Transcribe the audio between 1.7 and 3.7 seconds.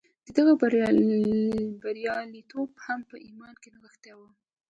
بریالیتوب هم په ایمان کې